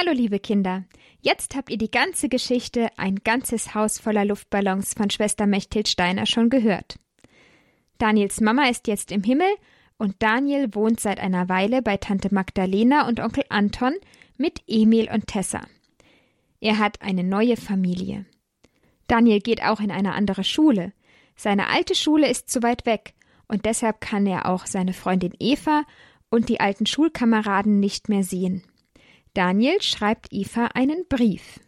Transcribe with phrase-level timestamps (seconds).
[0.00, 0.84] Hallo liebe Kinder,
[1.22, 6.24] jetzt habt ihr die ganze Geschichte Ein ganzes Haus voller Luftballons von Schwester Mechthild Steiner
[6.24, 7.00] schon gehört.
[7.98, 9.48] Daniels Mama ist jetzt im Himmel
[9.96, 13.92] und Daniel wohnt seit einer Weile bei Tante Magdalena und Onkel Anton
[14.36, 15.62] mit Emil und Tessa.
[16.60, 18.24] Er hat eine neue Familie.
[19.08, 20.92] Daniel geht auch in eine andere Schule.
[21.34, 23.14] Seine alte Schule ist zu weit weg
[23.48, 25.82] und deshalb kann er auch seine Freundin Eva
[26.30, 28.62] und die alten Schulkameraden nicht mehr sehen.
[29.34, 31.60] Daniel schreibt Eva einen Brief.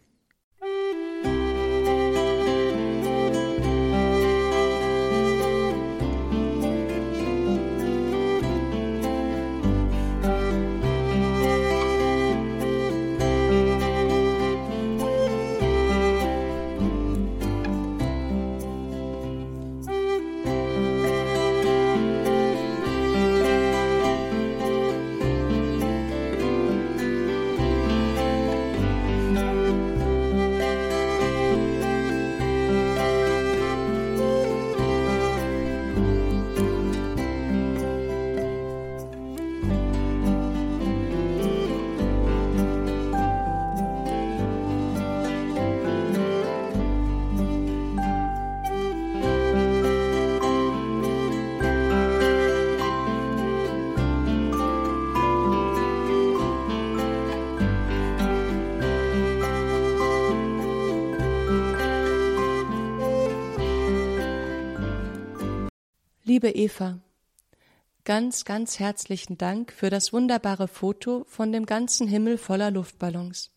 [66.31, 66.97] Liebe Eva,
[68.05, 73.51] ganz, ganz herzlichen Dank für das wunderbare Foto von dem ganzen Himmel voller Luftballons.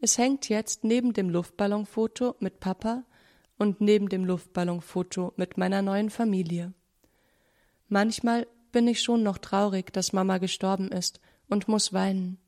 [0.00, 3.02] Es hängt jetzt neben dem Luftballonfoto mit Papa
[3.58, 6.72] und neben dem Luftballonfoto mit meiner neuen Familie.
[7.88, 12.38] Manchmal bin ich schon noch traurig, dass Mama gestorben ist und muss weinen.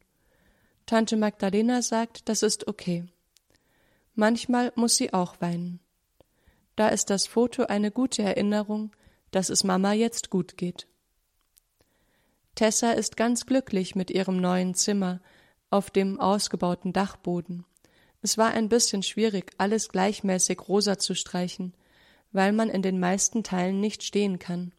[0.86, 3.04] Tante Magdalena sagt, das ist okay.
[4.14, 5.80] Manchmal muss sie auch weinen.
[6.76, 8.92] Da ist das Foto eine gute Erinnerung,
[9.30, 10.86] dass es Mama jetzt gut geht.
[12.54, 15.20] Tessa ist ganz glücklich mit ihrem neuen Zimmer
[15.70, 17.64] auf dem ausgebauten Dachboden.
[18.22, 21.74] Es war ein bisschen schwierig, alles gleichmäßig rosa zu streichen,
[22.32, 24.72] weil man in den meisten Teilen nicht stehen kann.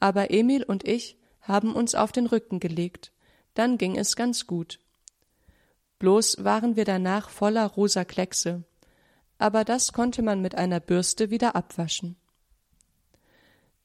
[0.00, 3.12] Aber Emil und ich haben uns auf den Rücken gelegt,
[3.54, 4.80] dann ging es ganz gut.
[5.98, 8.64] Bloß waren wir danach voller rosa Kleckse,
[9.38, 12.16] aber das konnte man mit einer Bürste wieder abwaschen.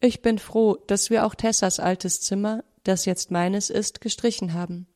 [0.04, 4.88] Ich bin froh, dass wir auch Tessas altes Zimmer, das jetzt meines ist, gestrichen haben.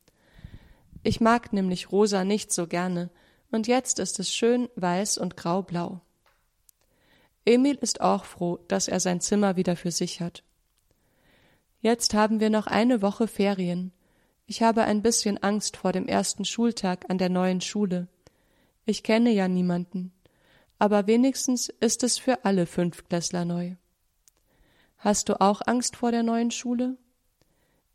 [1.03, 3.11] Ich mag nämlich rosa nicht so gerne,
[3.51, 6.01] und jetzt ist es schön weiß und graublau.
[7.45, 10.43] Emil ist auch froh, dass er sein Zimmer wieder für sich hat.
[11.81, 13.93] Jetzt haben wir noch eine Woche Ferien.
[14.47, 18.07] Ich habe ein bisschen Angst vor dem ersten Schultag an der neuen Schule.
[18.85, 20.13] Ich kenne ja niemanden,
[20.79, 23.75] aber wenigstens ist es für alle Fünftklässler neu.
[24.97, 26.97] Hast du auch Angst vor der neuen Schule?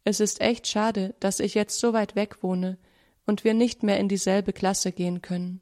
[0.04, 2.78] Es ist echt schade, dass ich jetzt so weit weg wohne
[3.26, 5.60] und wir nicht mehr in dieselbe Klasse gehen können.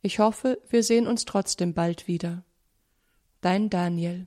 [0.00, 2.44] Ich hoffe, wir sehen uns trotzdem bald wieder.
[3.40, 4.26] Dein Daniel.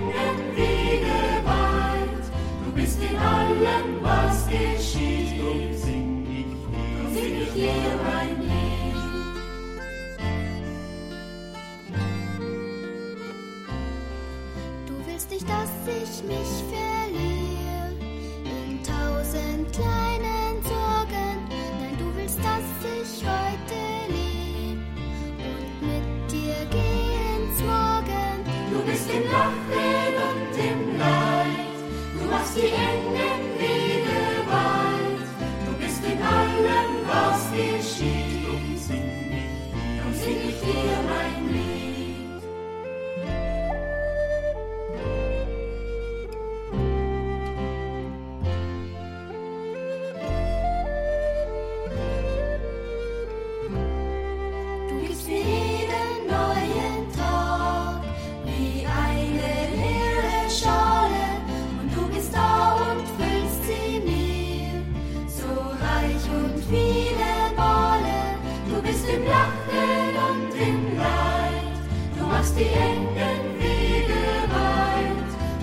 [15.31, 17.93] Du willst nicht, dass ich mich verliere
[18.43, 21.47] in tausend kleinen Sorgen.
[21.79, 23.81] Nein, du willst, dass ich heute
[29.13, 32.19] im Lachen und im Leid.
[32.19, 33.30] Du machst die engen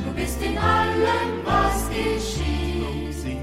[0.05, 3.39] Du bist in allem, was geschieht.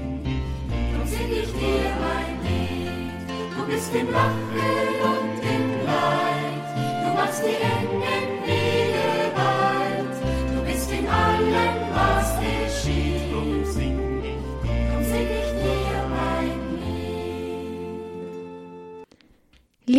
[0.92, 3.28] Drum sing ich dir mein Lied.
[3.56, 6.66] Du bist im Lachen und im Leid.
[7.02, 10.16] Du machst die engen Wege weit.
[10.54, 11.85] Du bist in allem,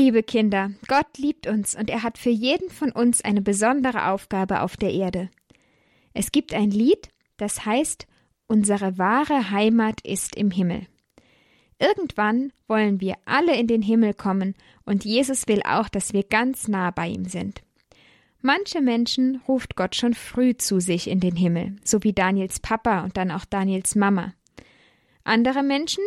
[0.08, 4.62] Liebe Kinder, Gott liebt uns und er hat für jeden von uns eine besondere Aufgabe
[4.62, 5.30] auf der Erde.
[6.14, 8.08] Es gibt ein Lied, das heißt
[8.48, 10.88] Unsere wahre Heimat ist im Himmel.
[11.78, 14.56] Irgendwann wollen wir alle in den Himmel kommen
[14.86, 17.62] und Jesus will auch, dass wir ganz nah bei ihm sind.
[18.42, 23.04] Manche Menschen ruft Gott schon früh zu sich in den Himmel, so wie Daniels Papa
[23.04, 24.34] und dann auch Daniels Mama.
[25.26, 26.06] Andere Menschen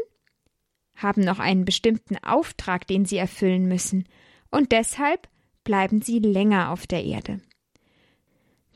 [1.03, 4.05] haben noch einen bestimmten Auftrag, den sie erfüllen müssen,
[4.51, 5.29] und deshalb
[5.65, 7.41] bleiben sie länger auf der Erde.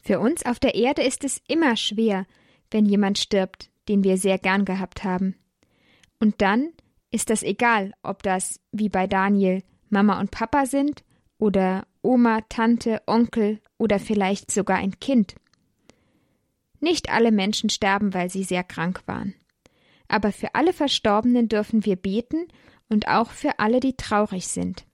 [0.02, 2.26] Für uns auf der Erde ist es immer schwer,
[2.70, 5.34] wenn jemand stirbt, den wir sehr gern gehabt haben.
[6.20, 6.70] Und dann
[7.10, 11.04] ist das egal, ob das, wie bei Daniel, Mama und Papa sind
[11.38, 15.36] oder Oma, Tante, Onkel oder vielleicht sogar ein Kind.
[16.80, 19.34] Nicht alle Menschen sterben, weil sie sehr krank waren.
[20.14, 22.46] Aber für alle Verstorbenen dürfen wir beten
[22.88, 24.86] und auch für alle, die traurig sind.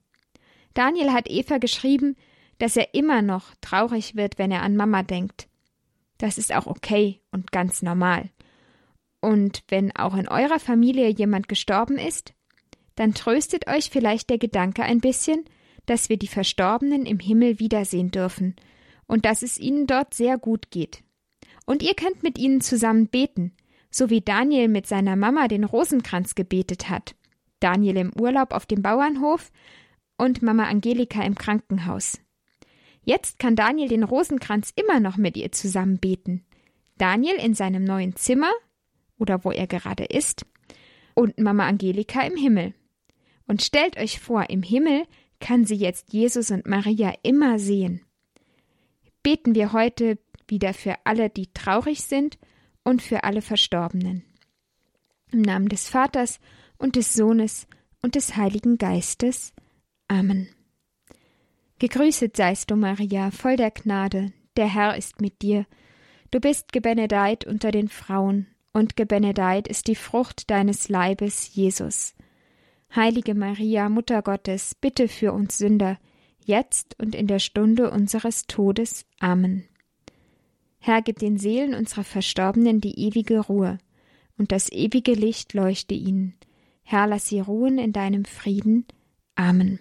[0.72, 2.16] Daniel hat Eva geschrieben,
[2.56, 5.46] dass er immer noch traurig wird, wenn er an Mama denkt.
[6.16, 8.30] Das ist auch okay und ganz normal.
[9.20, 12.32] Und wenn auch in eurer Familie jemand gestorben ist,
[12.94, 15.44] dann tröstet euch vielleicht der Gedanke ein bisschen,
[15.84, 18.56] dass wir die Verstorbenen im Himmel wiedersehen dürfen
[19.06, 21.02] und dass es ihnen dort sehr gut geht.
[21.66, 23.52] Und ihr könnt mit ihnen zusammen beten,
[23.90, 27.14] so wie Daniel mit seiner Mama den Rosenkranz gebetet hat.
[27.58, 29.50] Daniel im Urlaub auf dem Bauernhof
[30.16, 32.20] und Mama Angelika im Krankenhaus.
[33.02, 36.44] Jetzt kann Daniel den Rosenkranz immer noch mit ihr zusammen beten.
[36.98, 38.52] Daniel in seinem neuen Zimmer
[39.18, 40.46] oder wo er gerade ist
[41.14, 42.74] und Mama Angelika im Himmel.
[43.46, 45.06] Und stellt euch vor, im Himmel
[45.40, 48.02] kann sie jetzt Jesus und Maria immer sehen.
[49.22, 52.38] Beten wir heute wieder für alle, die traurig sind
[52.84, 54.24] und für alle Verstorbenen.
[55.32, 56.40] Im Namen des Vaters
[56.78, 57.66] und des Sohnes
[58.02, 59.52] und des Heiligen Geistes.
[60.08, 60.48] Amen.
[61.78, 65.66] Gegrüßet seist du, Maria, voll der Gnade, der Herr ist mit dir.
[66.30, 72.14] Du bist gebenedeit unter den Frauen, und gebenedeit ist die Frucht deines Leibes, Jesus.
[72.94, 75.98] Heilige Maria, Mutter Gottes, bitte für uns Sünder,
[76.44, 79.06] jetzt und in der Stunde unseres Todes.
[79.18, 79.69] Amen.
[80.80, 83.78] Herr, gib den Seelen unserer Verstorbenen die ewige Ruhe,
[84.36, 86.34] und das ewige Licht leuchte ihnen.
[86.82, 88.86] Herr, lass sie ruhen in deinem Frieden.
[89.36, 89.78] Amen.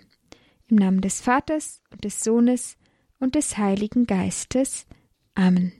[0.67, 2.77] Im Namen des Vaters und des Sohnes
[3.19, 4.85] und des Heiligen Geistes.
[5.33, 5.71] Amen.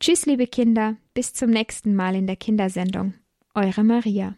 [0.00, 3.14] Tschüss, liebe Kinder, bis zum nächsten Mal in der Kindersendung.
[3.54, 4.36] Eure Maria.